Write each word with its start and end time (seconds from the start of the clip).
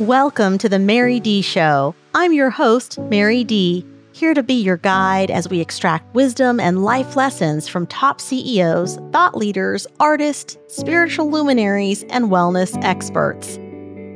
Welcome 0.00 0.58
to 0.58 0.68
the 0.68 0.80
Mary 0.80 1.20
D 1.20 1.40
Show. 1.40 1.94
I'm 2.16 2.32
your 2.32 2.50
host, 2.50 2.98
Mary 2.98 3.44
D, 3.44 3.86
here 4.12 4.34
to 4.34 4.42
be 4.42 4.54
your 4.54 4.76
guide 4.76 5.30
as 5.30 5.48
we 5.48 5.60
extract 5.60 6.12
wisdom 6.16 6.58
and 6.58 6.82
life 6.82 7.14
lessons 7.14 7.68
from 7.68 7.86
top 7.86 8.20
CEOs, 8.20 8.98
thought 9.12 9.36
leaders, 9.36 9.86
artists, 10.00 10.58
spiritual 10.66 11.30
luminaries, 11.30 12.02
and 12.10 12.24
wellness 12.24 12.76
experts. 12.82 13.60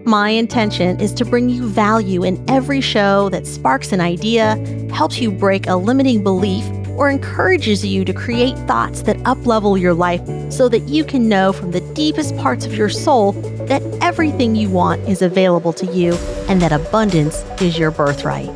My 0.05 0.31
intention 0.31 0.99
is 1.01 1.13
to 1.13 1.25
bring 1.25 1.49
you 1.49 1.69
value 1.69 2.25
in 2.25 2.45
every 2.51 2.81
show 2.81 3.29
that 3.29 3.47
sparks 3.47 3.93
an 3.93 4.01
idea, 4.01 4.57
helps 4.93 5.21
you 5.21 5.31
break 5.31 5.69
a 5.69 5.77
limiting 5.77 6.25
belief, 6.25 6.65
or 6.99 7.09
encourages 7.09 7.87
you 7.87 8.05
to 8.05 8.13
create 8.13 8.59
thoughts 8.67 9.03
that 9.03 9.17
uplevel 9.19 9.81
your 9.81 9.95
life 9.95 10.21
so 10.53 10.69
that 10.69 10.81
you 10.81 11.05
can 11.05 11.29
know 11.29 11.53
from 11.53 11.71
the 11.71 11.81
deepest 11.95 12.37
parts 12.37 12.67
of 12.67 12.75
your 12.75 12.89
soul 12.89 13.33
that 13.67 13.83
everything 14.03 14.57
you 14.57 14.69
want 14.69 15.01
is 15.09 15.23
available 15.23 15.73
to 15.73 15.87
you 15.87 16.15
and 16.49 16.61
that 16.61 16.73
abundance 16.73 17.37
is 17.63 17.79
your 17.79 17.93
birthright. 17.93 18.49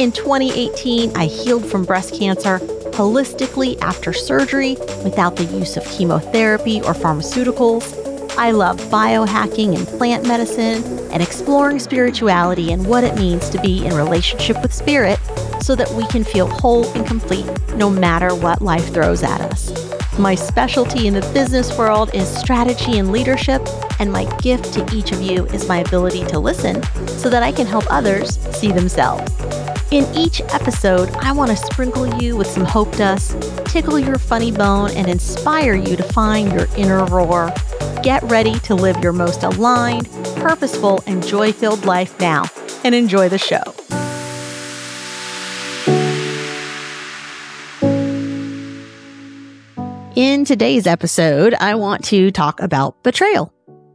In 0.00 0.10
2018, 0.10 1.16
I 1.16 1.26
healed 1.26 1.64
from 1.64 1.84
breast 1.84 2.12
cancer 2.14 2.58
holistically 2.94 3.80
after 3.80 4.12
surgery 4.12 4.76
without 5.04 5.36
the 5.36 5.44
use 5.44 5.76
of 5.76 5.84
chemotherapy 5.86 6.80
or 6.80 6.94
pharmaceuticals. 6.94 8.02
I 8.36 8.50
love 8.50 8.80
biohacking 8.90 9.76
and 9.76 9.86
plant 9.86 10.26
medicine 10.26 10.82
and 11.12 11.22
exploring 11.22 11.78
spirituality 11.78 12.72
and 12.72 12.84
what 12.84 13.04
it 13.04 13.14
means 13.14 13.48
to 13.50 13.60
be 13.60 13.86
in 13.86 13.94
relationship 13.94 14.60
with 14.62 14.74
spirit 14.74 15.20
so 15.64 15.74
that 15.74 15.90
we 15.92 16.06
can 16.08 16.22
feel 16.22 16.46
whole 16.46 16.86
and 16.94 17.06
complete 17.06 17.46
no 17.76 17.88
matter 17.88 18.34
what 18.34 18.60
life 18.60 18.92
throws 18.92 19.22
at 19.22 19.40
us. 19.40 19.72
My 20.18 20.34
specialty 20.34 21.06
in 21.06 21.14
the 21.14 21.22
business 21.32 21.76
world 21.78 22.14
is 22.14 22.28
strategy 22.28 22.98
and 22.98 23.10
leadership, 23.10 23.66
and 23.98 24.12
my 24.12 24.26
gift 24.38 24.74
to 24.74 24.86
each 24.94 25.10
of 25.10 25.22
you 25.22 25.46
is 25.46 25.66
my 25.66 25.78
ability 25.78 26.24
to 26.26 26.38
listen 26.38 26.82
so 27.08 27.30
that 27.30 27.42
I 27.42 27.50
can 27.50 27.66
help 27.66 27.84
others 27.90 28.38
see 28.54 28.72
themselves. 28.72 29.32
In 29.90 30.04
each 30.14 30.40
episode, 30.52 31.08
I 31.16 31.32
want 31.32 31.50
to 31.50 31.56
sprinkle 31.56 32.22
you 32.22 32.36
with 32.36 32.46
some 32.46 32.64
hope 32.64 32.94
dust, 32.96 33.36
tickle 33.66 33.98
your 33.98 34.18
funny 34.18 34.52
bone, 34.52 34.90
and 34.90 35.08
inspire 35.08 35.74
you 35.74 35.96
to 35.96 36.02
find 36.02 36.52
your 36.52 36.68
inner 36.76 37.04
roar. 37.06 37.52
Get 38.02 38.22
ready 38.24 38.58
to 38.60 38.74
live 38.74 39.02
your 39.02 39.12
most 39.12 39.42
aligned, 39.42 40.10
purposeful, 40.36 41.02
and 41.06 41.26
joy 41.26 41.52
filled 41.52 41.86
life 41.86 42.20
now, 42.20 42.44
and 42.84 42.94
enjoy 42.94 43.28
the 43.30 43.38
show. 43.38 43.83
In 50.44 50.46
today's 50.46 50.86
episode, 50.86 51.54
I 51.54 51.74
want 51.74 52.04
to 52.04 52.30
talk 52.30 52.60
about 52.60 53.02
betrayal. 53.02 53.50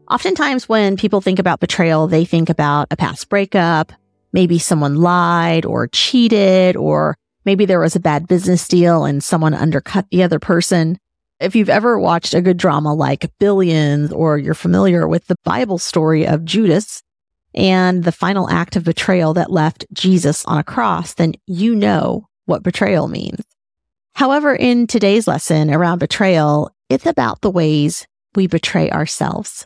Oftentimes, 0.10 0.68
when 0.68 0.98
people 0.98 1.22
think 1.22 1.38
about 1.38 1.60
betrayal, 1.60 2.08
they 2.08 2.26
think 2.26 2.50
about 2.50 2.88
a 2.90 2.98
past 2.98 3.30
breakup, 3.30 3.94
maybe 4.34 4.58
someone 4.58 4.96
lied 4.96 5.64
or 5.64 5.86
cheated, 5.86 6.76
or 6.76 7.16
maybe 7.46 7.68
there 7.68 7.80
was 7.80 7.96
a 7.96 8.00
bad 8.00 8.28
business 8.28 8.68
deal 8.68 9.06
and 9.06 9.24
someone 9.24 9.54
undercut 9.54 10.08
the 10.10 10.24
other 10.24 10.40
person. 10.40 10.98
If 11.40 11.56
you've 11.56 11.70
ever 11.70 12.00
watched 12.00 12.34
a 12.34 12.42
good 12.42 12.58
drama 12.58 12.96
like 12.96 13.32
Billions, 13.38 14.12
or 14.12 14.40
you're 14.40 14.56
familiar 14.56 15.08
with 15.08 15.28
the 15.28 15.38
Bible 15.44 15.78
story 15.78 16.26
of 16.26 16.46
Judas 16.46 17.04
and 17.54 18.06
the 18.06 18.12
final 18.12 18.50
act 18.50 18.76
of 18.76 18.86
betrayal 18.86 19.36
that 19.36 19.52
left 19.52 19.86
Jesus 19.94 20.44
on 20.46 20.58
a 20.58 20.64
cross, 20.64 21.14
then 21.14 21.34
you 21.46 21.76
know 21.76 22.28
what 22.46 22.64
betrayal 22.64 23.08
means. 23.08 23.46
However, 24.20 24.54
in 24.54 24.86
today's 24.86 25.30
lesson 25.30 25.74
around 25.74 26.00
betrayal, 26.00 26.72
it's 26.90 27.06
about 27.06 27.40
the 27.40 27.50
ways 27.50 28.06
we 28.36 28.48
betray 28.48 28.92
ourselves, 28.92 29.66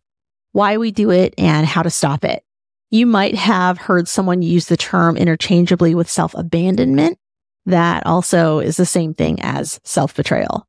why 0.51 0.77
we 0.77 0.91
do 0.91 1.09
it, 1.09 1.33
and 1.39 1.65
how 1.65 1.81
to 1.81 1.89
stop 1.89 2.23
it. 2.23 2.43
You 2.91 3.07
might 3.07 3.33
have 3.33 3.79
heard 3.79 4.07
someone 4.07 4.43
use 4.43 4.67
the 4.67 4.77
term 4.77 5.17
interchangeably 5.17 5.95
with 5.95 6.07
self 6.07 6.35
abandonment. 6.35 7.17
That 7.65 8.05
also 8.05 8.59
is 8.59 8.77
the 8.77 8.85
same 8.85 9.15
thing 9.15 9.41
as 9.41 9.79
self 9.85 10.13
betrayal. 10.13 10.67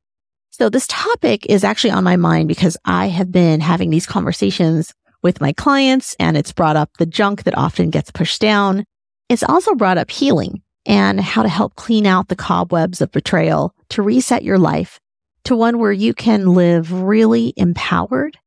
So 0.48 0.70
this 0.70 0.86
topic 0.86 1.44
is 1.44 1.62
actually 1.62 1.90
on 1.90 2.04
my 2.04 2.16
mind 2.16 2.48
because 2.48 2.78
I 2.86 3.08
have 3.08 3.30
been 3.30 3.60
having 3.60 3.90
these 3.90 4.06
conversations 4.06 4.94
with 5.22 5.42
my 5.42 5.52
clients 5.52 6.16
and 6.18 6.38
it's 6.38 6.52
brought 6.52 6.76
up 6.76 6.88
the 6.96 7.04
junk 7.04 7.42
that 7.42 7.58
often 7.58 7.90
gets 7.90 8.10
pushed 8.10 8.40
down. 8.40 8.86
It's 9.28 9.42
also 9.42 9.74
brought 9.74 9.98
up 9.98 10.10
healing 10.10 10.62
and 10.86 11.20
how 11.20 11.42
to 11.42 11.48
help 11.48 11.74
clean 11.76 12.06
out 12.06 12.28
the 12.28 12.36
cobwebs 12.36 13.00
of 13.00 13.12
betrayal 13.12 13.74
to 13.90 14.02
reset 14.02 14.42
your 14.42 14.58
life 14.58 15.00
to 15.44 15.56
one 15.56 15.78
where 15.78 15.92
you 15.92 16.14
can 16.14 16.54
live 16.54 16.92
really 16.92 17.52
empowered 17.56 18.38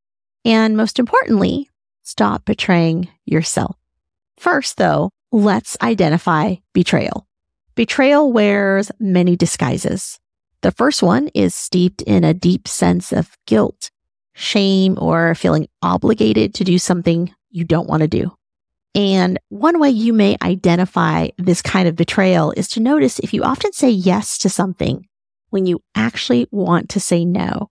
and 0.48 0.78
most 0.78 0.98
importantly, 0.98 1.70
stop 2.03 2.46
betraying 2.46 3.09
yourself. 3.25 3.75
First, 4.38 4.78
though, 4.78 5.09
let's 5.34 5.75
identify 5.81 6.56
betrayal. 6.72 7.28
Betrayal 7.75 8.31
wears 8.31 8.90
many 8.98 9.36
disguises. 9.36 10.19
The 10.62 10.72
first 10.72 11.04
one 11.04 11.28
is 11.34 11.54
steeped 11.54 12.02
in 12.02 12.24
a 12.24 12.34
deep 12.34 12.66
sense 12.66 13.12
of 13.12 13.38
guilt, 13.46 13.92
shame, 14.36 14.98
or 15.02 15.36
feeling 15.36 15.68
obligated 15.81 16.54
to 16.54 16.64
do 16.64 16.80
something 16.80 17.36
you 17.50 17.66
don't 17.66 17.90
want 17.90 18.02
to 18.04 18.08
do. 18.08 18.37
And 18.97 19.38
one 19.50 19.80
way 19.80 19.91
you 19.91 20.12
may 20.12 20.38
identify 20.41 21.28
this 21.38 21.62
kind 21.62 21.88
of 21.88 21.96
betrayal 21.96 22.52
is 22.58 22.68
to 22.69 22.80
notice 22.80 23.19
if 23.19 23.31
you 23.31 23.44
often 23.44 23.72
say 23.72 23.91
yes 23.91 24.40
to 24.40 24.50
something 24.50 25.06
when 25.52 25.68
you 25.68 25.84
actually 25.94 26.47
want 26.50 26.90
to 26.90 27.00
say 27.00 27.24
no, 27.24 27.69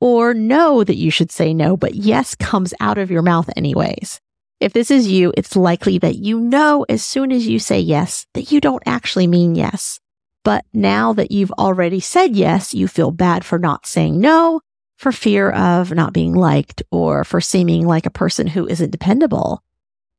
or 0.00 0.32
know 0.32 0.82
that 0.82 0.96
you 0.96 1.10
should 1.10 1.30
say 1.30 1.52
no, 1.52 1.76
but 1.76 1.94
yes 1.94 2.34
comes 2.34 2.72
out 2.80 2.96
of 2.96 3.10
your 3.10 3.20
mouth 3.20 3.50
anyways. 3.54 4.18
If 4.60 4.72
this 4.72 4.90
is 4.90 5.08
you, 5.08 5.34
it's 5.36 5.56
likely 5.56 5.98
that 5.98 6.16
you 6.16 6.40
know 6.40 6.86
as 6.88 7.04
soon 7.04 7.32
as 7.32 7.46
you 7.46 7.58
say 7.58 7.78
yes 7.78 8.26
that 8.32 8.50
you 8.50 8.58
don't 8.58 8.82
actually 8.86 9.26
mean 9.26 9.54
yes. 9.54 10.00
But 10.42 10.64
now 10.72 11.12
that 11.12 11.30
you've 11.30 11.52
already 11.52 12.00
said 12.00 12.34
yes, 12.34 12.72
you 12.72 12.88
feel 12.88 13.10
bad 13.10 13.44
for 13.44 13.58
not 13.58 13.84
saying 13.84 14.18
no, 14.18 14.62
for 14.96 15.12
fear 15.12 15.50
of 15.50 15.92
not 15.92 16.14
being 16.14 16.32
liked, 16.32 16.82
or 16.90 17.24
for 17.24 17.42
seeming 17.42 17.86
like 17.86 18.06
a 18.06 18.10
person 18.10 18.46
who 18.46 18.66
isn't 18.66 18.90
dependable 18.90 19.62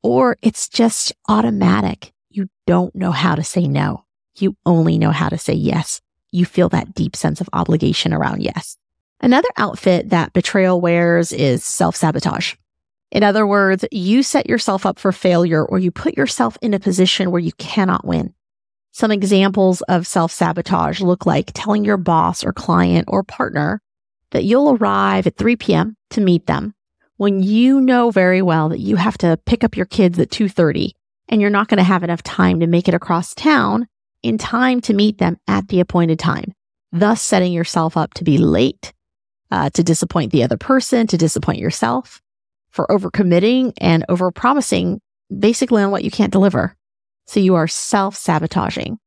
or 0.04 0.38
it's 0.42 0.70
just 0.70 1.14
automatic. 1.28 2.14
You 2.30 2.50
don't 2.68 2.94
know 2.94 3.12
how 3.12 3.36
to 3.36 3.44
say 3.44 3.68
no. 3.68 4.06
You 4.36 4.56
only 4.66 4.98
know 4.98 5.12
how 5.12 5.30
to 5.30 5.38
say 5.38 5.54
yes. 5.54 6.02
You 6.32 6.46
feel 6.46 6.70
that 6.70 6.94
deep 6.94 7.16
sense 7.16 7.42
of 7.42 7.50
obligation 7.54 8.14
around 8.14 8.42
yes. 8.42 8.78
Another 9.22 9.50
outfit 9.56 10.10
that 10.10 10.34
betrayal 10.34 10.82
wears 10.82 11.32
is 11.32 11.64
self 11.64 11.96
sabotage. 11.96 12.56
In 13.12 13.24
other 13.24 13.46
words, 13.48 13.86
you 13.92 14.24
set 14.24 14.50
yourself 14.50 14.86
up 14.86 15.00
for 15.00 15.12
failure 15.12 15.64
or 15.64 15.80
you 15.80 15.92
put 15.92 16.18
yourself 16.18 16.58
in 16.62 16.74
a 16.74 16.80
position 16.80 17.32
where 17.32 17.40
you 17.40 17.52
cannot 17.54 18.06
win. 18.06 18.34
Some 18.92 19.12
examples 19.12 19.82
of 19.84 20.06
self 20.08 20.32
sabotage 20.32 21.00
look 21.00 21.26
like 21.26 21.52
telling 21.54 21.86
your 21.86 21.98
boss 21.98 22.44
or 22.44 22.52
client 22.52 23.06
or 23.08 23.24
partner 23.24 23.82
that 24.32 24.44
you'll 24.44 24.76
arrive 24.76 25.28
at 25.28 25.38
3 25.38 25.56
p.m. 25.56 25.96
to 26.10 26.22
meet 26.22 26.48
them 26.48 26.74
when 27.24 27.42
you 27.42 27.80
know 27.80 28.12
very 28.12 28.42
well 28.42 28.68
that 28.68 28.82
you 28.82 28.98
have 28.98 29.18
to 29.18 29.40
pick 29.46 29.64
up 29.64 29.78
your 29.78 29.86
kids 29.86 30.20
at 30.20 30.30
2:30 30.30 30.92
and 31.30 31.40
you're 31.40 31.50
not 31.50 31.70
going 31.70 31.78
to 31.78 31.84
have 31.84 32.04
enough 32.04 32.22
time 32.22 32.60
to 32.60 32.68
make 32.68 32.90
it 32.90 32.94
across 32.94 33.34
town 33.34 33.88
in 34.24 34.38
time 34.38 34.82
to 34.82 34.94
meet 34.94 35.20
them 35.20 35.38
at 35.48 35.70
the 35.70 35.80
appointed 35.80 36.20
time, 36.20 36.54
thus 36.92 37.22
setting 37.22 37.54
yourself 37.54 37.96
up 37.96 38.14
to 38.16 38.26
be 38.26 38.38
late, 38.38 38.92
uh, 39.52 39.70
to 39.70 39.82
disappoint 39.82 40.34
the 40.34 40.44
other 40.44 40.58
person, 40.58 41.08
to 41.08 41.18
disappoint 41.18 41.60
yourself, 41.60 42.22
for 42.72 42.86
overcommitting 42.88 43.72
and 43.78 44.06
overpromising 44.10 45.00
basically 45.40 45.82
on 45.82 45.92
what 45.92 46.04
you 46.04 46.12
can't 46.12 46.34
deliver. 46.34 46.76
So 47.26 47.40
you 47.40 47.56
are 47.56 47.70
self-sabotaging. 47.70 49.00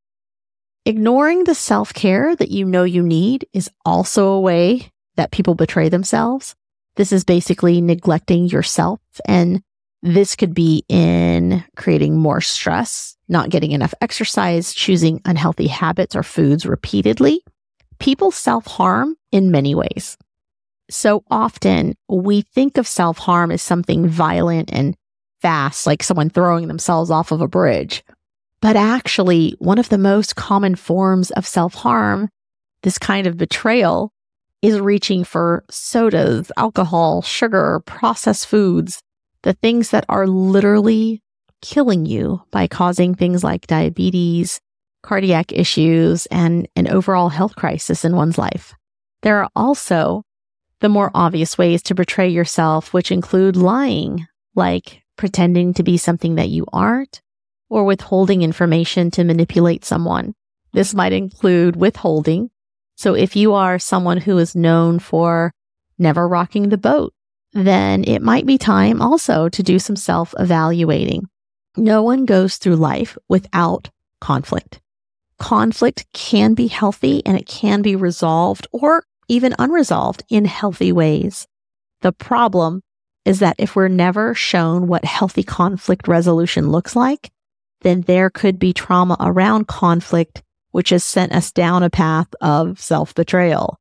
Ignoring 0.87 1.45
the 1.45 1.55
self-care 1.55 2.35
that 2.37 2.51
you 2.51 2.65
know 2.65 2.85
you 2.85 3.03
need 3.03 3.47
is 3.53 3.71
also 3.85 4.29
a 4.29 4.41
way 4.41 4.91
that 5.17 5.33
people 5.33 5.55
betray 5.55 5.91
themselves. 5.91 6.57
This 6.97 7.13
is 7.13 7.25
basically 7.25 7.81
neglecting 7.81 8.47
yourself. 8.47 9.01
And 9.27 9.63
this 10.03 10.37
could 10.37 10.55
be 10.55 10.85
in 10.89 11.65
creating 11.77 12.17
more 12.17 12.41
stress, 12.41 13.17
not 13.29 13.51
getting 13.51 13.73
enough 13.73 13.95
exercise, 14.01 14.75
choosing 14.75 15.21
unhealthy 15.25 15.67
habits 15.67 16.15
or 16.15 16.23
foods 16.23 16.67
repeatedly. 16.67 17.43
People 17.99 18.31
self 18.31 18.67
harm 18.67 19.17
in 19.33 19.51
many 19.51 19.75
ways. 19.75 20.17
So 20.91 21.25
often 21.31 21.97
we 22.09 22.43
think 22.43 22.79
of 22.79 22.87
self 22.87 23.19
harm 23.19 23.51
as 23.51 23.63
something 23.63 24.07
violent 24.09 24.71
and 24.73 24.97
fast, 25.41 25.87
like 25.87 26.03
someone 26.03 26.31
throwing 26.31 26.69
themselves 26.69 27.11
off 27.11 27.33
of 27.33 27.41
a 27.41 27.49
bridge. 27.49 28.05
But 28.61 28.77
actually, 28.77 29.55
one 29.59 29.79
of 29.79 29.89
the 29.89 29.99
most 29.99 30.37
common 30.37 30.77
forms 30.77 31.31
of 31.33 31.47
self 31.47 31.75
harm, 31.75 32.31
this 32.83 32.99
kind 32.99 33.27
of 33.27 33.37
betrayal, 33.37 34.13
is 34.63 34.81
reaching 34.81 35.25
for 35.25 35.65
sodas, 35.71 36.51
alcohol, 36.57 37.23
sugar, 37.23 37.81
processed 37.87 38.47
foods, 38.47 39.03
the 39.43 39.53
things 39.53 39.91
that 39.91 40.05
are 40.09 40.27
literally 40.27 41.23
killing 41.63 42.07
you 42.07 42.43
by 42.51 42.67
causing 42.67 43.15
things 43.15 43.45
like 43.45 43.67
diabetes, 43.67 44.61
cardiac 45.03 45.53
issues, 45.53 46.27
and 46.27 46.69
an 46.77 46.89
overall 46.89 47.29
health 47.29 47.55
crisis 47.57 48.05
in 48.05 48.17
one's 48.17 48.39
life. 48.39 48.75
There 49.23 49.43
are 49.43 49.51
also 49.55 50.23
the 50.81 50.89
more 50.89 51.11
obvious 51.15 51.57
ways 51.57 51.83
to 51.85 51.95
betray 51.95 52.29
yourself, 52.29 52.93
which 52.93 53.11
include 53.11 53.57
lying, 53.57 54.27
like 54.55 55.03
pretending 55.17 55.73
to 55.75 55.83
be 55.83 55.97
something 55.97 56.35
that 56.35 56.51
you 56.51 56.67
aren't, 56.73 57.23
or 57.69 57.85
withholding 57.85 58.43
information 58.43 59.11
to 59.13 59.25
manipulate 59.25 59.85
someone. 59.85 60.35
This 60.73 60.95
might 60.95 61.13
include 61.13 61.77
withholding. 61.77 62.51
So 62.97 63.15
if 63.15 63.37
you 63.37 63.53
are 63.53 63.79
someone 63.79 64.19
who 64.19 64.39
is 64.39 64.57
known 64.57 64.99
for 64.99 65.53
never 65.99 66.27
rocking 66.27 66.69
the 66.69 66.79
boat, 66.79 67.13
then 67.53 68.05
it 68.05 68.23
might 68.23 68.47
be 68.47 68.59
time 68.59 69.01
also 69.01 69.49
to 69.49 69.63
do 69.63 69.79
some 69.79 69.97
self 69.97 70.35
evaluating. 70.39 71.29
No 71.77 72.03
one 72.03 72.25
goes 72.25 72.57
through 72.57 72.77
life 72.77 73.17
without 73.29 73.91
conflict. 74.21 74.81
Conflict 75.39 76.07
can 76.13 76.55
be 76.55 76.67
healthy 76.67 77.23
and 77.27 77.37
it 77.37 77.47
can 77.47 77.83
be 77.83 77.95
resolved 77.97 78.67
or 78.73 79.05
even 79.29 79.55
unresolved 79.59 80.23
in 80.31 80.45
healthy 80.45 80.93
ways. 80.93 81.47
The 82.01 82.13
problem 82.13 82.83
is 83.25 83.41
that 83.41 83.57
if 83.59 83.77
we're 83.77 83.89
never 83.89 84.35
shown 84.35 84.87
what 84.87 85.05
healthy 85.05 85.43
conflict 85.43 86.09
resolution 86.09 86.71
looks 86.71 86.95
like, 86.97 87.31
then 87.83 88.03
there 88.03 88.31
could 88.31 88.59
be 88.59 88.73
trauma 88.73 89.17
around 89.21 89.67
conflict, 89.67 90.43
which 90.77 90.91
has 90.91 91.03
sent 91.03 91.33
us 91.33 91.53
down 91.53 91.83
a 91.83 91.89
path 91.89 92.29
of 92.43 92.79
self 92.79 93.15
betrayal. 93.15 93.81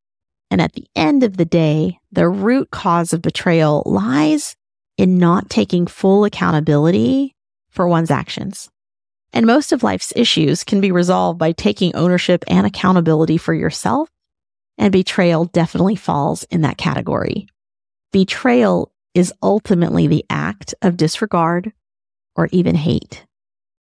And 0.49 0.61
at 0.61 0.71
the 0.71 0.87
end 0.95 1.23
of 1.23 1.35
the 1.35 1.43
day, 1.43 1.99
the 2.09 2.29
root 2.29 2.71
cause 2.71 3.11
of 3.11 3.21
betrayal 3.21 3.83
lies 3.85 4.55
in 4.97 5.17
not 5.17 5.49
taking 5.49 5.87
full 5.87 6.23
accountability 6.23 7.35
for 7.69 7.85
one's 7.85 8.11
actions. 8.11 8.69
And 9.33 9.45
most 9.45 9.73
of 9.73 9.83
life's 9.83 10.13
issues 10.15 10.63
can 10.63 10.79
be 10.79 10.93
resolved 10.93 11.37
by 11.37 11.51
taking 11.51 11.93
ownership 11.97 12.45
and 12.47 12.65
accountability 12.65 13.35
for 13.35 13.53
yourself. 13.53 14.07
And 14.77 14.93
betrayal 14.93 15.43
definitely 15.43 15.97
falls 15.97 16.45
in 16.45 16.61
that 16.61 16.77
category. 16.77 17.49
Betrayal 18.13 18.89
is 19.13 19.33
ultimately 19.43 20.07
the 20.07 20.23
act 20.29 20.73
of 20.81 20.95
disregard 20.95 21.73
or 22.37 22.47
even 22.53 22.75
hate. 22.75 23.25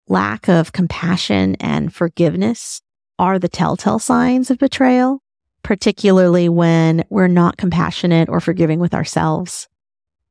Lack 0.07 0.47
of 0.47 0.73
compassion 0.73 1.55
and 1.59 1.91
forgiveness 1.91 2.83
are 3.19 3.37
the 3.37 3.47
telltale 3.47 3.99
signs 3.99 4.49
of 4.49 4.57
betrayal, 4.57 5.21
particularly 5.61 6.49
when 6.49 7.03
we're 7.09 7.27
not 7.27 7.57
compassionate 7.57 8.29
or 8.29 8.39
forgiving 8.39 8.79
with 8.79 8.95
ourselves. 8.95 9.67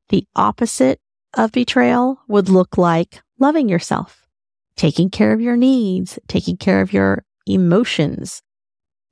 The 0.09 0.27
opposite 0.35 0.99
of 1.35 1.53
betrayal 1.53 2.19
would 2.27 2.49
look 2.49 2.77
like 2.77 3.21
loving 3.39 3.69
yourself, 3.69 4.27
taking 4.75 5.11
care 5.11 5.33
of 5.33 5.41
your 5.41 5.57
needs, 5.57 6.19
taking 6.27 6.57
care 6.57 6.81
of 6.81 6.93
your 6.93 7.25
emotions, 7.47 8.43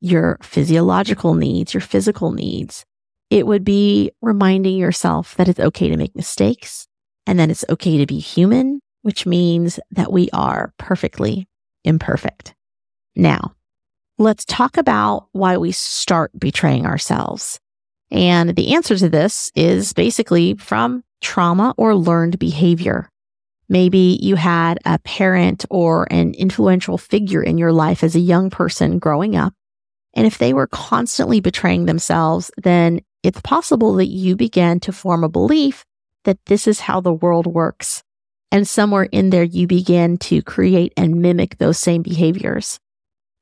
your 0.00 0.38
physiological 0.42 1.34
needs, 1.34 1.74
your 1.74 1.80
physical 1.80 2.32
needs, 2.32 2.84
it 3.30 3.46
would 3.46 3.64
be 3.64 4.12
reminding 4.22 4.76
yourself 4.76 5.34
that 5.36 5.48
it's 5.48 5.60
okay 5.60 5.88
to 5.88 5.96
make 5.96 6.14
mistakes 6.14 6.86
and 7.26 7.38
that 7.38 7.50
it's 7.50 7.64
okay 7.68 7.98
to 7.98 8.06
be 8.06 8.18
human, 8.18 8.80
which 9.02 9.26
means 9.26 9.80
that 9.90 10.12
we 10.12 10.28
are 10.32 10.72
perfectly 10.78 11.48
imperfect. 11.84 12.54
Now, 13.16 13.55
let's 14.18 14.44
talk 14.44 14.76
about 14.76 15.28
why 15.32 15.56
we 15.56 15.72
start 15.72 16.30
betraying 16.38 16.86
ourselves. 16.86 17.60
And 18.10 18.54
the 18.54 18.74
answer 18.74 18.96
to 18.96 19.08
this 19.08 19.50
is 19.54 19.92
basically 19.92 20.54
from 20.54 21.02
trauma 21.20 21.74
or 21.76 21.94
learned 21.94 22.38
behavior. 22.38 23.10
Maybe 23.68 24.18
you 24.22 24.36
had 24.36 24.78
a 24.84 24.98
parent 25.00 25.64
or 25.70 26.06
an 26.10 26.34
influential 26.34 26.98
figure 26.98 27.42
in 27.42 27.58
your 27.58 27.72
life 27.72 28.04
as 28.04 28.14
a 28.14 28.20
young 28.20 28.48
person 28.48 28.98
growing 28.98 29.34
up. 29.34 29.52
And 30.14 30.26
if 30.26 30.38
they 30.38 30.52
were 30.52 30.68
constantly 30.68 31.40
betraying 31.40 31.86
themselves, 31.86 32.50
then 32.56 33.00
it's 33.22 33.40
possible 33.40 33.94
that 33.94 34.06
you 34.06 34.36
began 34.36 34.78
to 34.80 34.92
form 34.92 35.24
a 35.24 35.28
belief 35.28 35.84
that 36.24 36.38
this 36.46 36.66
is 36.66 36.80
how 36.80 37.00
the 37.00 37.12
world 37.12 37.46
works. 37.46 38.02
And 38.52 38.66
somewhere 38.66 39.08
in 39.10 39.30
there, 39.30 39.42
you 39.42 39.66
begin 39.66 40.16
to 40.18 40.42
create 40.42 40.92
and 40.96 41.20
mimic 41.20 41.58
those 41.58 41.78
same 41.78 42.02
behaviors. 42.02 42.78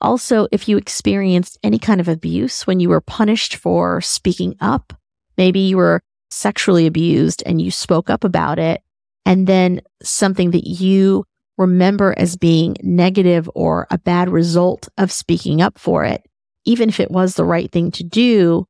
Also, 0.05 0.47
if 0.53 0.69
you 0.69 0.77
experienced 0.77 1.59
any 1.63 1.79
kind 1.79 1.99
of 1.99 2.09
abuse 2.09 2.67
when 2.67 2.79
you 2.79 2.91
were 2.91 3.01
punished 3.01 3.57
for 3.57 4.03
speaking 4.03 4.55
up, 4.61 4.93
maybe 5.39 5.61
you 5.61 5.79
were 5.79 6.03
sexually 6.31 6.87
abused 6.87 7.43
and 7.47 7.63
you 7.63 7.71
spoke 7.71 8.11
up 8.11 8.23
about 8.23 8.59
it, 8.59 8.83
and 9.25 9.47
then 9.47 9.81
something 10.03 10.51
that 10.51 10.69
you 10.69 11.25
remember 11.57 12.15
as 12.19 12.37
being 12.37 12.77
negative 12.83 13.49
or 13.55 13.87
a 13.91 13.97
bad 13.97 14.29
result 14.29 14.91
of 14.99 15.11
speaking 15.11 15.63
up 15.63 15.79
for 15.79 16.05
it, 16.05 16.23
even 16.67 16.91
if 16.91 17.01
it 17.01 17.11
was 17.11 17.37
the 17.37 17.45
right 17.45 17.73
thing 17.73 17.91
to 17.91 18.05
do, 18.05 18.69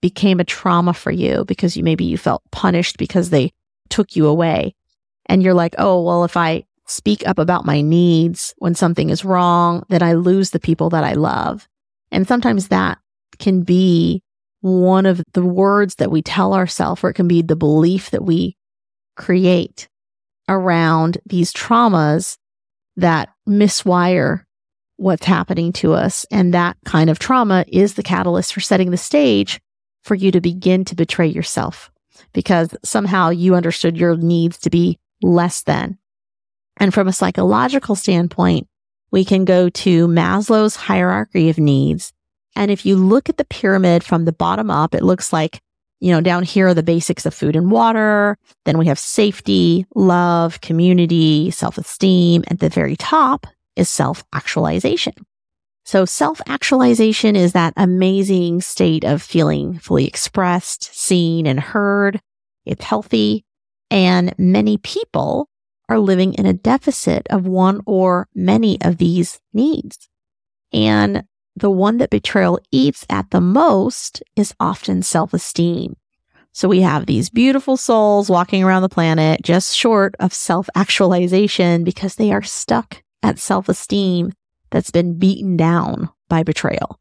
became 0.00 0.38
a 0.38 0.44
trauma 0.44 0.94
for 0.94 1.10
you 1.10 1.44
because 1.46 1.76
you 1.76 1.82
maybe 1.82 2.04
you 2.04 2.16
felt 2.16 2.40
punished 2.52 2.98
because 2.98 3.30
they 3.30 3.52
took 3.88 4.14
you 4.14 4.28
away. 4.28 4.76
And 5.26 5.42
you're 5.42 5.54
like, 5.54 5.74
oh, 5.76 6.04
well, 6.04 6.22
if 6.22 6.36
I 6.36 6.66
speak 6.88 7.26
up 7.26 7.38
about 7.38 7.66
my 7.66 7.80
needs 7.80 8.54
when 8.58 8.74
something 8.74 9.10
is 9.10 9.24
wrong, 9.24 9.84
then 9.88 10.02
I 10.02 10.14
lose 10.14 10.50
the 10.50 10.60
people 10.60 10.90
that 10.90 11.04
I 11.04 11.12
love. 11.12 11.68
And 12.10 12.26
sometimes 12.26 12.68
that 12.68 12.98
can 13.38 13.62
be 13.62 14.22
one 14.60 15.06
of 15.06 15.22
the 15.34 15.44
words 15.44 15.96
that 15.96 16.10
we 16.10 16.22
tell 16.22 16.54
ourselves, 16.54 17.04
or 17.04 17.10
it 17.10 17.14
can 17.14 17.28
be 17.28 17.42
the 17.42 17.56
belief 17.56 18.10
that 18.10 18.24
we 18.24 18.56
create 19.16 19.88
around 20.48 21.18
these 21.26 21.52
traumas 21.52 22.36
that 22.96 23.28
miswire 23.48 24.44
what's 24.96 25.26
happening 25.26 25.72
to 25.72 25.92
us. 25.92 26.26
And 26.30 26.52
that 26.54 26.76
kind 26.84 27.10
of 27.10 27.18
trauma 27.18 27.64
is 27.68 27.94
the 27.94 28.02
catalyst 28.02 28.52
for 28.52 28.60
setting 28.60 28.90
the 28.90 28.96
stage 28.96 29.60
for 30.02 30.14
you 30.14 30.30
to 30.32 30.40
begin 30.40 30.84
to 30.86 30.96
betray 30.96 31.26
yourself 31.26 31.90
because 32.32 32.74
somehow 32.82 33.30
you 33.30 33.54
understood 33.54 33.96
your 33.96 34.16
needs 34.16 34.58
to 34.58 34.70
be 34.70 34.98
less 35.22 35.62
than. 35.62 35.98
And 36.78 36.94
from 36.94 37.08
a 37.08 37.12
psychological 37.12 37.94
standpoint, 37.94 38.66
we 39.10 39.24
can 39.24 39.44
go 39.44 39.68
to 39.68 40.08
Maslow's 40.08 40.76
hierarchy 40.76 41.48
of 41.48 41.58
needs. 41.58 42.12
And 42.56 42.70
if 42.70 42.84
you 42.84 42.96
look 42.96 43.28
at 43.28 43.36
the 43.36 43.44
pyramid 43.44 44.04
from 44.04 44.24
the 44.24 44.32
bottom 44.32 44.70
up, 44.70 44.94
it 44.94 45.02
looks 45.02 45.32
like, 45.32 45.60
you 46.00 46.12
know, 46.12 46.20
down 46.20 46.42
here 46.42 46.68
are 46.68 46.74
the 46.74 46.82
basics 46.82 47.26
of 47.26 47.34
food 47.34 47.56
and 47.56 47.70
water. 47.70 48.36
Then 48.64 48.78
we 48.78 48.86
have 48.86 48.98
safety, 48.98 49.86
love, 49.94 50.60
community, 50.60 51.50
self 51.50 51.78
esteem. 51.78 52.44
At 52.48 52.60
the 52.60 52.68
very 52.68 52.96
top 52.96 53.46
is 53.76 53.88
self 53.88 54.24
actualization. 54.32 55.14
So 55.84 56.04
self 56.04 56.40
actualization 56.46 57.34
is 57.34 57.52
that 57.52 57.74
amazing 57.76 58.60
state 58.60 59.04
of 59.04 59.22
feeling 59.22 59.78
fully 59.78 60.06
expressed, 60.06 60.94
seen 60.94 61.46
and 61.46 61.58
heard. 61.58 62.20
It's 62.66 62.84
healthy. 62.84 63.44
And 63.90 64.34
many 64.38 64.76
people 64.76 65.48
are 65.88 65.98
living 65.98 66.34
in 66.34 66.46
a 66.46 66.52
deficit 66.52 67.26
of 67.30 67.46
one 67.46 67.80
or 67.86 68.28
many 68.34 68.80
of 68.82 68.98
these 68.98 69.40
needs. 69.52 70.08
And 70.72 71.24
the 71.56 71.70
one 71.70 71.98
that 71.98 72.10
betrayal 72.10 72.60
eats 72.70 73.04
at 73.10 73.30
the 73.30 73.40
most 73.40 74.22
is 74.36 74.54
often 74.60 75.02
self 75.02 75.34
esteem. 75.34 75.96
So 76.52 76.68
we 76.68 76.80
have 76.80 77.06
these 77.06 77.30
beautiful 77.30 77.76
souls 77.76 78.30
walking 78.30 78.64
around 78.64 78.82
the 78.82 78.88
planet 78.88 79.42
just 79.42 79.76
short 79.76 80.14
of 80.18 80.32
self 80.32 80.68
actualization 80.74 81.84
because 81.84 82.16
they 82.16 82.32
are 82.32 82.42
stuck 82.42 83.02
at 83.22 83.38
self 83.38 83.68
esteem 83.68 84.32
that's 84.70 84.90
been 84.90 85.18
beaten 85.18 85.56
down 85.56 86.10
by 86.28 86.42
betrayal. 86.42 87.00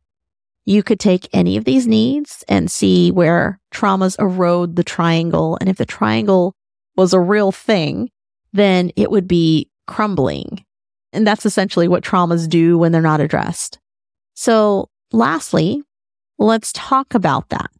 You 0.66 0.84
could 0.84 1.00
take 1.00 1.30
any 1.34 1.56
of 1.56 1.66
these 1.66 1.88
needs 1.88 2.44
and 2.48 2.70
see 2.70 3.10
where 3.12 3.60
traumas 3.74 4.20
erode 4.20 4.76
the 4.76 4.84
triangle. 4.84 5.58
And 5.62 5.70
if 5.70 5.78
the 5.78 5.86
triangle 5.86 6.54
was 6.96 7.14
a 7.14 7.20
real 7.20 7.52
thing, 7.52 8.10
then 8.54 8.92
it 8.96 9.12
would 9.12 9.28
be 9.28 9.70
crumbling. 9.88 10.64
And 11.14 11.26
that's 11.26 11.46
essentially 11.46 11.88
what 11.88 12.04
traumas 12.04 12.48
do 12.48 12.78
when 12.78 12.92
they're 12.92 13.02
not 13.02 13.22
addressed. 13.22 13.80
So 14.34 14.90
lastly, 15.12 15.82
let's 16.38 16.72
talk 16.74 17.14
about 17.14 17.50
that. 17.50 17.72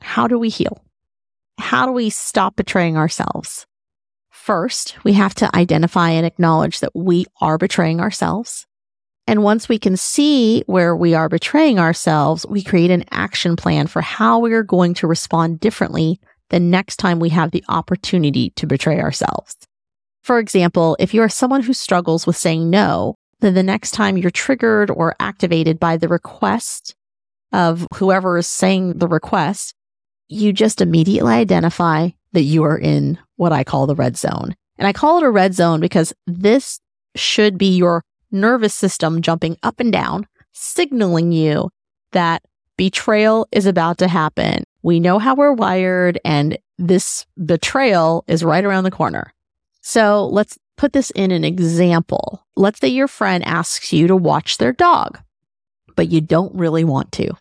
How 0.00 0.26
do 0.26 0.38
we 0.38 0.48
heal? 0.48 0.84
How 1.58 1.86
do 1.86 1.92
we 1.92 2.10
stop 2.10 2.56
betraying 2.56 2.96
ourselves? 2.96 3.66
First, 4.30 4.96
we 5.04 5.12
have 5.12 5.34
to 5.36 5.54
identify 5.56 6.10
and 6.10 6.26
acknowledge 6.26 6.80
that 6.80 6.94
we 6.94 7.26
are 7.40 7.58
betraying 7.58 8.00
ourselves. 8.00 8.66
And 9.28 9.44
once 9.44 9.68
we 9.68 9.78
can 9.78 9.96
see 9.96 10.64
where 10.66 10.96
we 10.96 11.14
are 11.14 11.28
betraying 11.28 11.78
ourselves, 11.78 12.44
we 12.48 12.62
create 12.62 12.90
an 12.90 13.04
action 13.12 13.54
plan 13.54 13.86
for 13.86 14.02
how 14.02 14.40
we 14.40 14.52
are 14.52 14.64
going 14.64 14.94
to 14.94 15.06
respond 15.06 15.60
differently 15.60 16.18
the 16.50 16.58
next 16.58 16.96
time 16.96 17.20
we 17.20 17.28
have 17.28 17.52
the 17.52 17.64
opportunity 17.68 18.50
to 18.56 18.66
betray 18.66 19.00
ourselves. 19.00 19.56
For 20.22 20.38
example, 20.38 20.96
if 21.00 21.12
you 21.12 21.22
are 21.22 21.28
someone 21.28 21.62
who 21.62 21.72
struggles 21.72 22.26
with 22.26 22.36
saying 22.36 22.70
no, 22.70 23.16
then 23.40 23.54
the 23.54 23.62
next 23.62 23.90
time 23.90 24.16
you're 24.16 24.30
triggered 24.30 24.90
or 24.90 25.16
activated 25.18 25.80
by 25.80 25.96
the 25.96 26.08
request 26.08 26.94
of 27.52 27.86
whoever 27.94 28.38
is 28.38 28.46
saying 28.46 28.98
the 28.98 29.08
request, 29.08 29.74
you 30.28 30.52
just 30.52 30.80
immediately 30.80 31.34
identify 31.34 32.10
that 32.32 32.42
you 32.42 32.62
are 32.62 32.78
in 32.78 33.18
what 33.36 33.52
I 33.52 33.64
call 33.64 33.86
the 33.86 33.96
red 33.96 34.16
zone. 34.16 34.54
And 34.78 34.86
I 34.86 34.92
call 34.92 35.18
it 35.18 35.24
a 35.24 35.30
red 35.30 35.54
zone 35.54 35.80
because 35.80 36.14
this 36.26 36.80
should 37.14 37.58
be 37.58 37.76
your 37.76 38.02
nervous 38.30 38.74
system 38.74 39.22
jumping 39.22 39.58
up 39.62 39.80
and 39.80 39.92
down, 39.92 40.26
signaling 40.52 41.32
you 41.32 41.68
that 42.12 42.42
betrayal 42.76 43.46
is 43.52 43.66
about 43.66 43.98
to 43.98 44.08
happen. 44.08 44.64
We 44.82 45.00
know 45.00 45.18
how 45.18 45.34
we're 45.34 45.52
wired 45.52 46.18
and 46.24 46.58
this 46.78 47.26
betrayal 47.44 48.24
is 48.26 48.42
right 48.42 48.64
around 48.64 48.84
the 48.84 48.90
corner. 48.90 49.32
So 49.82 50.26
let's 50.28 50.58
put 50.76 50.92
this 50.92 51.10
in 51.10 51.30
an 51.30 51.44
example. 51.44 52.46
Let's 52.56 52.80
say 52.80 52.88
your 52.88 53.08
friend 53.08 53.44
asks 53.44 53.92
you 53.92 54.06
to 54.06 54.16
watch 54.16 54.58
their 54.58 54.72
dog, 54.72 55.20
but 55.96 56.08
you 56.08 56.20
don't 56.20 56.54
really 56.54 56.84
want 56.84 57.12
to. 57.12 57.32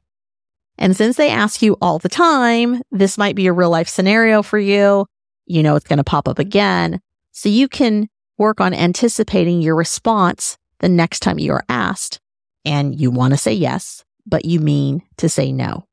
And 0.78 0.98
since 0.98 1.16
they 1.16 1.30
ask 1.30 1.62
you 1.62 1.78
all 1.82 2.00
the 2.00 2.10
time, 2.10 2.82
this 2.92 3.18
might 3.18 3.36
be 3.36 3.48
a 3.48 3.54
real 3.54 3.70
life 3.70 3.88
scenario 3.88 4.42
for 4.42 4.58
you. 4.58 5.06
You 5.46 5.64
know, 5.64 5.76
it's 5.76 5.88
going 5.88 5.98
to 5.98 6.04
pop 6.04 6.28
up 6.28 6.40
again. 6.40 7.00
So 7.32 7.50
you 7.50 7.68
can 7.68 8.10
work 8.38 8.60
on 8.60 8.74
anticipating 8.74 9.62
your 9.62 9.76
response 9.76 10.58
the 10.80 10.90
next 10.90 11.20
time 11.20 11.38
you 11.38 11.52
are 11.54 11.64
asked 11.70 12.20
and 12.66 13.00
you 13.00 13.12
want 13.12 13.34
to 13.34 13.38
say 13.38 13.54
yes, 13.54 14.04
but 14.26 14.46
you 14.46 14.60
mean 14.60 15.04
to 15.18 15.30
say 15.30 15.52
no. 15.52 15.86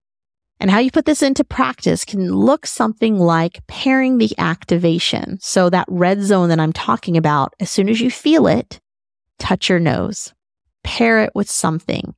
And 0.60 0.70
how 0.70 0.78
you 0.78 0.90
put 0.90 1.04
this 1.04 1.22
into 1.22 1.44
practice 1.44 2.04
can 2.04 2.32
look 2.32 2.66
something 2.66 3.18
like 3.18 3.64
pairing 3.68 4.18
the 4.18 4.32
activation. 4.38 5.38
So 5.40 5.70
that 5.70 5.86
red 5.88 6.22
zone 6.22 6.48
that 6.48 6.58
I'm 6.58 6.72
talking 6.72 7.16
about, 7.16 7.54
as 7.60 7.70
soon 7.70 7.88
as 7.88 8.00
you 8.00 8.10
feel 8.10 8.46
it, 8.48 8.80
touch 9.38 9.68
your 9.68 9.78
nose, 9.78 10.34
pair 10.82 11.22
it 11.22 11.30
with 11.34 11.48
something. 11.48 12.14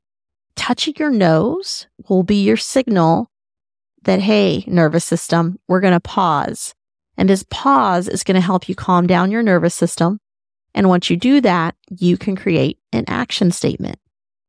Touching 0.57 0.95
your 0.99 1.11
nose 1.11 1.87
will 2.09 2.23
be 2.23 2.43
your 2.43 2.57
signal 2.57 3.31
that, 4.05 4.21
hey, 4.21 4.65
nervous 4.67 5.05
system, 5.05 5.59
we're 5.69 5.81
going 5.81 5.93
to 5.93 6.01
pause. 6.01 6.75
And 7.19 7.29
this 7.29 7.45
pause 7.51 8.09
is 8.09 8.25
going 8.25 8.37
to 8.37 8.41
help 8.41 8.69
you 8.69 8.75
calm 8.75 9.07
down 9.07 9.31
your 9.31 9.43
nervous 9.43 9.75
system. 9.75 10.19
And 10.75 10.89
once 10.89 11.11
you 11.11 11.17
do 11.17 11.43
that, 11.43 11.75
you 11.91 12.17
can 12.17 12.37
create 12.37 12.79
an 12.93 13.05
action 13.07 13.51
statement. 13.51 13.99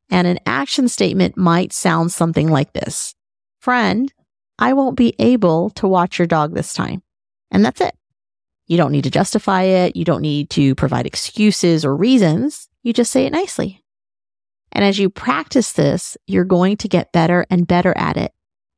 And 0.10 0.28
an 0.28 0.40
action 0.46 0.88
statement 0.88 1.36
might 1.36 1.74
sound 1.74 2.12
something 2.12 2.48
like 2.48 2.72
this 2.74 3.16
Friend, 3.62 4.12
I 4.58 4.74
won't 4.74 4.98
be 4.98 5.16
able 5.20 5.70
to 5.72 5.88
watch 5.88 6.18
your 6.18 6.28
dog 6.28 6.54
this 6.54 6.74
time. 6.74 7.04
And 7.52 7.64
that's 7.64 7.80
it. 7.80 7.96
You 8.66 8.78
don't 8.78 8.92
need 8.92 9.04
to 9.04 9.12
justify 9.12 9.64
it. 9.64 9.96
You 9.96 10.04
don't 10.04 10.22
need 10.22 10.50
to 10.52 10.74
provide 10.74 11.06
excuses 11.06 11.86
or 11.86 11.96
reasons. 11.96 12.68
You 12.82 12.92
just 12.92 13.12
say 13.12 13.26
it 13.26 13.32
nicely. 13.32 13.84
And 14.72 14.84
as 14.84 14.98
you 14.98 15.12
practice 15.12 15.74
this, 15.74 16.18
you're 16.26 16.44
going 16.44 16.78
to 16.78 16.88
get 16.88 17.12
better 17.12 17.46
and 17.52 17.68
better 17.68 17.96
at 17.96 18.18
it. 18.18 18.32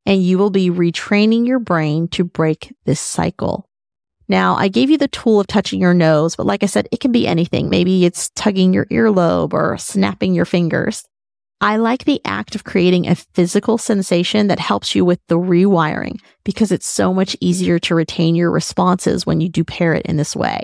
And 0.06 0.22
you 0.22 0.38
will 0.38 0.50
be 0.50 0.70
retraining 0.70 1.48
your 1.48 1.60
brain 1.60 2.10
to 2.10 2.25
break 2.25 2.75
this 2.84 3.00
cycle. 3.00 3.70
Now, 4.28 4.56
I 4.56 4.68
gave 4.68 4.90
you 4.90 4.98
the 4.98 5.08
tool 5.08 5.40
of 5.40 5.48
touching 5.48 5.80
your 5.80 5.94
nose, 5.94 6.36
but 6.36 6.46
like 6.46 6.63
I 6.63 6.66
said, 6.66 6.90
it 6.92 7.00
can 7.00 7.12
be 7.12 7.28
anything. 7.28 7.70
Maybe 7.70 8.04
it's 8.04 8.32
tugging 8.32 8.74
your 8.74 8.86
earlobe 8.88 9.54
or 9.54 9.78
snapping 9.78 10.34
your 10.34 10.46
fingers. 10.46 11.06
I 11.62 11.77
like 11.77 12.03
the 12.03 12.22
act 12.25 12.55
of 12.55 12.65
creating 12.65 13.07
a 13.07 13.15
physical 13.15 13.77
sensation 13.77 14.48
that 14.48 14.60
helps 14.60 14.95
you 14.95 15.05
with 15.05 15.19
the 15.27 15.38
rewiring 15.38 16.19
because 16.43 16.72
it's 16.72 16.88
so 16.88 17.13
much 17.13 17.38
easier 17.39 17.79
to 17.79 17.95
retain 17.95 18.36
your 18.36 18.51
responses 18.51 19.25
when 19.25 19.39
you 19.39 19.48
do 19.48 19.63
pair 19.63 19.93
it 19.93 20.05
in 20.05 20.17
this 20.17 20.36
way. 20.36 20.63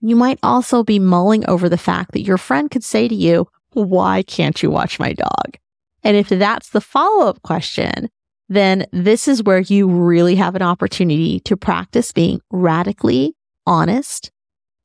You 0.00 0.16
might 0.16 0.38
also 0.42 0.82
be 0.82 0.98
mulling 0.98 1.48
over 1.48 1.68
the 1.68 1.78
fact 1.78 2.12
that 2.12 2.22
your 2.22 2.36
friend 2.36 2.70
could 2.70 2.84
say 2.84 3.08
to 3.08 3.14
you, 3.14 3.46
Why 3.72 4.22
can't 4.22 4.60
you 4.62 4.70
watch 4.70 4.98
my 4.98 5.12
dog? 5.12 5.56
And 6.02 6.16
if 6.16 6.28
that's 6.28 6.70
the 6.70 6.80
follow 6.80 7.26
up 7.26 7.40
question, 7.42 8.10
then 8.48 8.86
this 8.92 9.26
is 9.26 9.42
where 9.42 9.60
you 9.60 9.88
really 9.88 10.34
have 10.34 10.54
an 10.54 10.62
opportunity 10.62 11.40
to 11.40 11.56
practice 11.56 12.12
being 12.12 12.40
radically 12.50 13.34
honest 13.66 14.30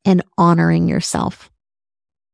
and 0.06 0.24
honoring 0.38 0.88
yourself. 0.88 1.52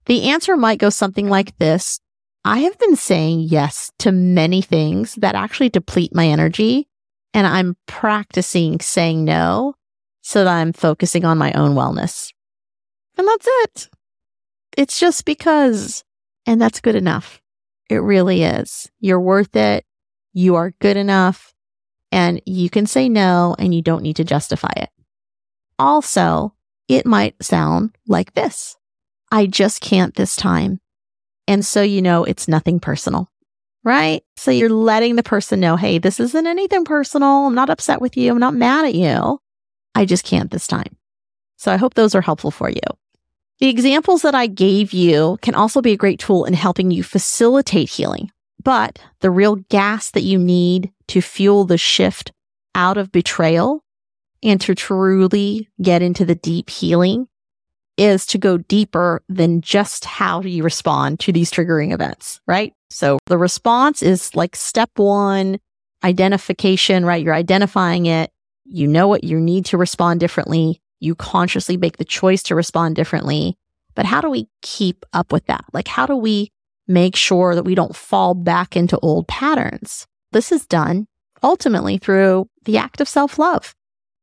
The 0.05 0.29
answer 0.29 0.55
might 0.55 0.79
go 0.79 0.89
something 0.89 1.29
like 1.29 1.57
this 1.57 2.00
I 2.48 2.60
have 2.60 2.78
been 2.78 2.96
saying 2.96 3.40
yes 3.40 3.92
to 3.98 4.12
many 4.12 4.62
things 4.62 5.16
that 5.16 5.34
actually 5.34 5.70
deplete 5.70 6.14
my 6.14 6.28
energy. 6.28 6.88
And 7.34 7.48
I'm 7.48 7.75
practicing 7.88 8.80
saying 8.80 9.25
no 9.25 9.74
so 10.22 10.44
that 10.44 10.54
I'm 10.54 10.72
focusing 10.72 11.25
on 11.25 11.40
my 11.40 11.52
own 11.54 11.72
wellness. 11.72 12.32
And 13.18 13.28
that's 13.28 13.48
it. 13.48 13.90
It's 14.78 15.00
just 15.00 15.25
because, 15.25 16.04
and 16.46 16.62
that's 16.62 16.82
good 16.82 16.94
enough. 16.94 17.42
It 17.90 17.98
really 17.98 18.44
is. 18.44 18.92
You're 19.00 19.20
worth 19.20 19.56
it. 19.56 19.84
You 20.32 20.54
are 20.56 20.75
good 20.80 20.98
enough. 20.98 21.56
And 22.12 22.42
you 22.46 22.70
can 22.70 22.86
say 22.86 23.10
no 23.10 23.56
and 23.58 23.74
you 23.74 23.82
don't 23.82 24.04
need 24.04 24.18
to 24.18 24.24
justify 24.24 24.72
it. 24.78 24.90
Also, 25.80 26.54
it 26.88 27.08
might 27.08 27.44
sound 27.44 27.98
like 28.08 28.36
this 28.36 28.78
I 29.32 29.48
just 29.48 29.82
can't 29.82 30.14
this 30.14 30.36
time. 30.36 30.80
And 31.48 31.66
so 31.66 31.82
you 31.82 32.02
know 32.02 32.24
it's 32.24 32.48
nothing 32.48 32.80
personal, 32.80 33.30
right? 33.84 34.24
So 34.36 34.52
you're 34.52 34.70
letting 34.70 35.16
the 35.16 35.24
person 35.24 35.60
know, 35.60 35.75
hey, 35.75 35.98
this 35.98 36.20
isn't 36.20 36.48
anything 36.48 36.86
personal. 36.86 37.48
I'm 37.48 37.56
not 37.56 37.70
upset 37.70 38.02
with 38.02 38.18
you. 38.18 38.32
I'm 38.32 38.40
not 38.40 38.56
mad 38.56 38.86
at 38.86 38.96
you. 38.96 39.40
I 39.94 40.06
just 40.06 40.25
can't 40.25 40.52
this 40.52 40.68
time. 40.68 40.98
So 41.58 41.72
I 41.72 41.78
hope 41.78 41.94
those 41.94 42.16
are 42.16 42.22
helpful 42.22 42.52
for 42.52 42.70
you. 42.70 42.82
The 43.60 43.70
examples 43.70 44.22
that 44.24 44.36
I 44.36 44.48
gave 44.48 44.92
you 44.92 45.38
can 45.42 45.56
also 45.56 45.82
be 45.82 45.94
a 45.94 45.98
great 45.98 46.20
tool 46.20 46.44
in 46.46 46.54
helping 46.54 46.92
you 46.92 47.04
facilitate 47.04 47.90
healing. 47.90 48.32
But 48.62 49.00
the 49.22 49.32
real 49.32 49.56
gas 49.70 50.12
that 50.12 50.24
you 50.24 50.38
need 50.38 50.92
to 51.08 51.22
fuel 51.22 51.66
the 51.66 51.78
shift 51.78 52.34
out 52.74 52.98
of 52.98 53.12
betrayal 53.12 53.84
and 54.44 54.60
to 54.62 54.75
truly 54.75 55.70
get 55.82 56.02
into 56.02 56.25
the 56.25 56.36
deep 56.36 56.70
healing 56.70 57.28
is 57.98 58.25
to 58.28 58.38
go 58.38 58.58
deeper 58.58 59.22
than 59.30 59.62
just 59.62 60.06
how 60.06 60.42
do 60.42 60.50
you 60.50 60.64
respond 60.64 61.20
to 61.22 61.32
these 61.32 61.52
triggering 61.52 61.94
events, 61.94 62.42
right? 62.48 62.74
So 62.90 63.20
the 63.28 63.38
response 63.38 64.02
is 64.02 64.36
like 64.36 64.56
step 64.56 64.90
one, 64.96 65.60
identification, 66.04 67.06
right? 67.06 67.24
You're 67.24 67.34
identifying 67.34 68.06
it. 68.06 68.32
You 68.66 68.88
know 68.88 69.08
what 69.08 69.24
you 69.24 69.40
need 69.40 69.66
to 69.68 69.78
respond 69.78 70.20
differently. 70.20 70.82
You 71.00 71.16
consciously 71.16 71.78
make 71.78 71.98
the 71.98 72.06
choice 72.06 72.44
to 72.44 72.56
respond 72.56 72.96
differently. 72.96 73.58
But 73.96 74.06
how 74.06 74.22
do 74.22 74.30
we 74.30 74.50
keep 74.62 75.06
up 75.14 75.32
with 75.32 75.46
that? 75.46 75.66
Like, 75.72 75.88
how 75.88 76.06
do 76.06 76.16
we 76.16 76.52
make 76.88 77.16
sure 77.16 77.56
that 77.56 77.64
we 77.64 77.75
don't 77.75 77.96
fall 77.96 78.34
back 78.34 78.75
into 78.75 79.00
old 79.00 79.28
patterns? 79.28 80.06
This 80.32 80.52
is 80.52 80.66
done 80.66 81.08
ultimately 81.42 81.98
through 81.98 82.50
the 82.66 82.78
act 82.78 83.00
of 83.00 83.08
self 83.08 83.40
love. 83.40 83.74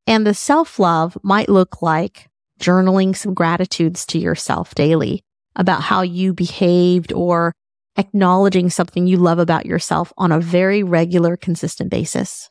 And 0.06 0.26
the 0.26 0.34
self 0.34 0.78
love 0.78 1.16
might 1.22 1.48
look 1.48 1.80
like 1.80 2.28
journaling 2.62 3.14
some 3.14 3.34
gratitudes 3.34 4.06
to 4.06 4.18
yourself 4.18 4.74
daily 4.74 5.22
about 5.56 5.82
how 5.82 6.02
you 6.02 6.32
behaved 6.32 7.12
or 7.12 7.52
acknowledging 7.98 8.70
something 8.70 9.06
you 9.06 9.18
love 9.18 9.38
about 9.38 9.66
yourself 9.66 10.12
on 10.16 10.32
a 10.32 10.40
very 10.40 10.82
regular, 10.82 11.36
consistent 11.36 11.90
basis. 11.90 12.48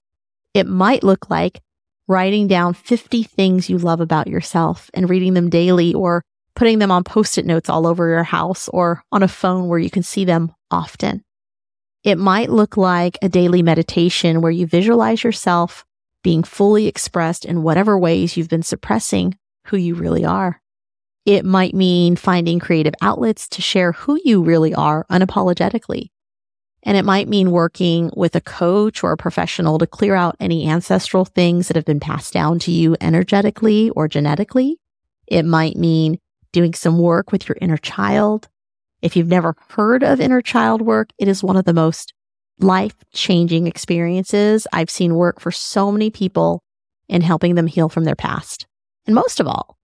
It 0.53 0.67
might 0.67 1.03
look 1.03 1.29
like 1.29 1.61
writing 2.07 2.47
down 2.47 2.73
50 2.73 3.23
things 3.23 3.69
you 3.69 3.77
love 3.77 4.01
about 4.01 4.27
yourself 4.27 4.91
and 4.93 5.09
reading 5.09 5.33
them 5.33 5.49
daily 5.49 5.93
or 5.93 6.21
putting 6.55 6.79
them 6.79 6.91
on 6.91 7.03
post 7.03 7.37
it 7.37 7.45
notes 7.45 7.69
all 7.69 7.87
over 7.87 8.09
your 8.09 8.23
house 8.23 8.67
or 8.69 9.03
on 9.11 9.23
a 9.23 9.27
phone 9.27 9.67
where 9.67 9.79
you 9.79 9.89
can 9.89 10.03
see 10.03 10.25
them 10.25 10.53
often. 10.69 11.23
It 12.03 12.17
might 12.17 12.49
look 12.49 12.77
like 12.77 13.17
a 13.21 13.29
daily 13.29 13.61
meditation 13.61 14.41
where 14.41 14.51
you 14.51 14.67
visualize 14.67 15.23
yourself 15.23 15.85
being 16.23 16.43
fully 16.43 16.87
expressed 16.87 17.45
in 17.45 17.63
whatever 17.63 17.97
ways 17.97 18.35
you've 18.35 18.49
been 18.49 18.63
suppressing 18.63 19.37
who 19.65 19.77
you 19.77 19.95
really 19.95 20.25
are. 20.25 20.61
It 21.25 21.45
might 21.45 21.75
mean 21.75 22.15
finding 22.15 22.59
creative 22.59 22.95
outlets 23.01 23.47
to 23.49 23.61
share 23.61 23.91
who 23.91 24.19
you 24.23 24.41
really 24.41 24.73
are 24.73 25.05
unapologetically. 25.11 26.09
And 26.83 26.97
it 26.97 27.05
might 27.05 27.27
mean 27.27 27.51
working 27.51 28.09
with 28.15 28.35
a 28.35 28.41
coach 28.41 29.03
or 29.03 29.11
a 29.11 29.17
professional 29.17 29.77
to 29.77 29.85
clear 29.85 30.15
out 30.15 30.35
any 30.39 30.67
ancestral 30.67 31.25
things 31.25 31.67
that 31.67 31.75
have 31.75 31.85
been 31.85 31.99
passed 31.99 32.33
down 32.33 32.57
to 32.59 32.71
you 32.71 32.95
energetically 32.99 33.91
or 33.91 34.07
genetically. 34.07 34.79
It 35.27 35.45
might 35.45 35.77
mean 35.77 36.17
doing 36.51 36.73
some 36.73 36.97
work 36.97 37.31
with 37.31 37.47
your 37.47 37.57
inner 37.61 37.77
child. 37.77 38.49
If 39.03 39.15
you've 39.15 39.27
never 39.27 39.55
heard 39.69 40.03
of 40.03 40.19
inner 40.19 40.41
child 40.41 40.81
work, 40.81 41.09
it 41.19 41.27
is 41.27 41.43
one 41.43 41.55
of 41.55 41.65
the 41.65 41.73
most 41.73 42.13
life 42.59 42.95
changing 43.13 43.67
experiences 43.67 44.67
I've 44.73 44.89
seen 44.89 45.15
work 45.15 45.39
for 45.39 45.51
so 45.51 45.91
many 45.91 46.09
people 46.09 46.63
in 47.07 47.21
helping 47.21 47.55
them 47.55 47.67
heal 47.67 47.89
from 47.89 48.05
their 48.05 48.15
past. 48.15 48.65
And 49.05 49.15
most 49.15 49.39
of 49.39 49.47
all, 49.47 49.77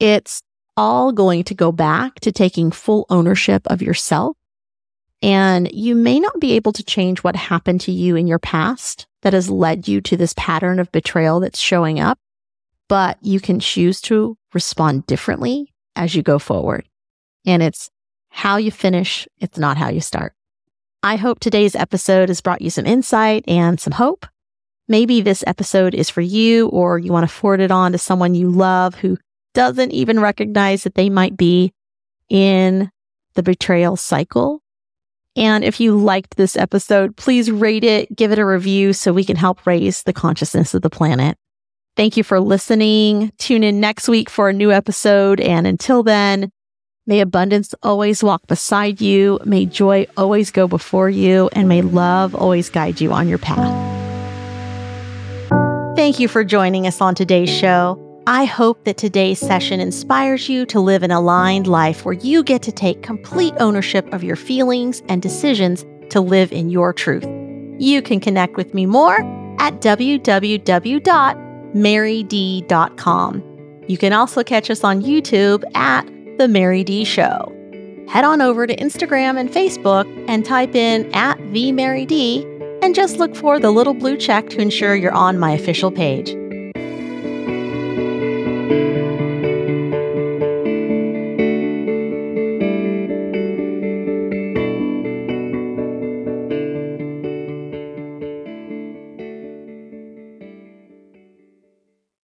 it's 0.00 0.42
all 0.76 1.12
going 1.12 1.44
to 1.44 1.54
go 1.54 1.72
back 1.72 2.20
to 2.20 2.32
taking 2.32 2.70
full 2.70 3.06
ownership 3.10 3.66
of 3.66 3.82
yourself. 3.82 4.36
And 5.20 5.70
you 5.72 5.96
may 5.96 6.20
not 6.20 6.38
be 6.38 6.52
able 6.52 6.72
to 6.72 6.84
change 6.84 7.24
what 7.24 7.34
happened 7.34 7.80
to 7.82 7.92
you 7.92 8.14
in 8.14 8.28
your 8.28 8.38
past 8.38 9.06
that 9.22 9.32
has 9.32 9.50
led 9.50 9.88
you 9.88 10.00
to 10.02 10.16
this 10.16 10.34
pattern 10.36 10.78
of 10.78 10.92
betrayal 10.92 11.40
that's 11.40 11.58
showing 11.58 11.98
up, 11.98 12.18
but 12.88 13.18
you 13.20 13.40
can 13.40 13.58
choose 13.58 14.00
to 14.02 14.38
respond 14.54 15.06
differently 15.06 15.74
as 15.96 16.14
you 16.14 16.22
go 16.22 16.38
forward. 16.38 16.88
And 17.44 17.62
it's 17.62 17.90
how 18.30 18.56
you 18.56 18.70
finish, 18.70 19.26
it's 19.40 19.58
not 19.58 19.76
how 19.76 19.88
you 19.88 20.00
start. 20.00 20.34
I 21.02 21.16
hope 21.16 21.40
today's 21.40 21.74
episode 21.74 22.28
has 22.28 22.40
brought 22.40 22.62
you 22.62 22.70
some 22.70 22.86
insight 22.86 23.44
and 23.48 23.80
some 23.80 23.92
hope. 23.92 24.26
Maybe 24.88 25.20
this 25.20 25.44
episode 25.46 25.94
is 25.94 26.08
for 26.08 26.22
you, 26.22 26.68
or 26.68 26.98
you 26.98 27.12
want 27.12 27.28
to 27.28 27.34
forward 27.34 27.60
it 27.60 27.70
on 27.70 27.92
to 27.92 27.98
someone 27.98 28.34
you 28.34 28.50
love 28.50 28.94
who 28.94 29.18
doesn't 29.52 29.92
even 29.92 30.18
recognize 30.18 30.84
that 30.84 30.94
they 30.94 31.10
might 31.10 31.36
be 31.36 31.72
in 32.28 32.90
the 33.34 33.42
betrayal 33.42 33.96
cycle. 33.96 34.62
And 35.36 35.62
if 35.62 35.78
you 35.78 35.96
liked 35.96 36.36
this 36.36 36.56
episode, 36.56 37.16
please 37.16 37.50
rate 37.50 37.84
it, 37.84 38.14
give 38.16 38.32
it 38.32 38.38
a 38.38 38.44
review 38.44 38.92
so 38.92 39.12
we 39.12 39.24
can 39.24 39.36
help 39.36 39.66
raise 39.66 40.02
the 40.02 40.12
consciousness 40.12 40.74
of 40.74 40.82
the 40.82 40.90
planet. 40.90 41.36
Thank 41.96 42.16
you 42.16 42.24
for 42.24 42.40
listening. 42.40 43.32
Tune 43.38 43.62
in 43.62 43.80
next 43.80 44.08
week 44.08 44.30
for 44.30 44.48
a 44.48 44.52
new 44.52 44.72
episode. 44.72 45.40
And 45.40 45.66
until 45.66 46.02
then, 46.02 46.50
may 47.06 47.20
abundance 47.20 47.74
always 47.82 48.22
walk 48.22 48.46
beside 48.46 49.00
you. 49.00 49.38
May 49.44 49.66
joy 49.66 50.06
always 50.16 50.50
go 50.50 50.66
before 50.66 51.10
you. 51.10 51.50
And 51.52 51.68
may 51.68 51.82
love 51.82 52.34
always 52.34 52.70
guide 52.70 53.00
you 53.00 53.12
on 53.12 53.28
your 53.28 53.38
path. 53.38 53.87
Thank 55.98 56.20
you 56.20 56.28
for 56.28 56.44
joining 56.44 56.86
us 56.86 57.00
on 57.00 57.16
today's 57.16 57.50
show. 57.50 57.98
I 58.28 58.44
hope 58.44 58.84
that 58.84 58.98
today's 58.98 59.40
session 59.40 59.80
inspires 59.80 60.48
you 60.48 60.64
to 60.66 60.78
live 60.78 61.02
an 61.02 61.10
aligned 61.10 61.66
life 61.66 62.04
where 62.04 62.14
you 62.14 62.44
get 62.44 62.62
to 62.62 62.70
take 62.70 63.02
complete 63.02 63.52
ownership 63.58 64.06
of 64.14 64.22
your 64.22 64.36
feelings 64.36 65.02
and 65.08 65.20
decisions 65.20 65.84
to 66.10 66.20
live 66.20 66.52
in 66.52 66.70
your 66.70 66.92
truth. 66.92 67.26
You 67.80 68.00
can 68.00 68.20
connect 68.20 68.54
with 68.54 68.74
me 68.74 68.86
more 68.86 69.16
at 69.58 69.80
www.maryd.com. 69.80 70.62
You 73.88 73.98
can 73.98 74.12
also 74.12 74.44
catch 74.44 74.70
us 74.70 74.84
on 74.84 75.02
YouTube 75.02 75.64
at 75.74 76.06
The 76.38 76.46
Mary 76.46 76.84
D 76.84 77.02
Show. 77.02 77.52
Head 78.08 78.24
on 78.24 78.40
over 78.40 78.68
to 78.68 78.76
Instagram 78.76 79.36
and 79.36 79.50
Facebook 79.50 80.06
and 80.28 80.44
type 80.44 80.76
in 80.76 81.12
at 81.12 81.38
The 81.52 81.72
Mary 81.72 82.06
D 82.06 82.46
and 82.88 82.94
just 82.94 83.18
look 83.18 83.36
for 83.36 83.60
the 83.60 83.70
little 83.70 83.92
blue 83.92 84.16
check 84.16 84.48
to 84.48 84.62
ensure 84.62 84.96
you're 84.96 85.12
on 85.12 85.38
my 85.38 85.50
official 85.50 85.90
page. 85.90 86.37